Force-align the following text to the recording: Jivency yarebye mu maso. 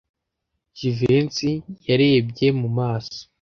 Jivency 0.77 1.51
yarebye 1.89 2.47
mu 2.59 2.69
maso. 2.77 3.17